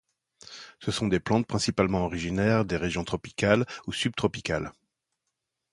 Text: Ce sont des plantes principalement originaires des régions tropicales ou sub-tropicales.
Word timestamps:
Ce 0.79 0.89
sont 0.89 1.07
des 1.09 1.19
plantes 1.19 1.45
principalement 1.45 1.99
originaires 2.05 2.65
des 2.65 2.75
régions 2.77 3.03
tropicales 3.03 3.67
ou 3.85 3.93
sub-tropicales. 3.93 4.71